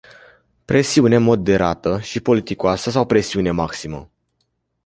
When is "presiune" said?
0.65-1.17, 3.05-3.51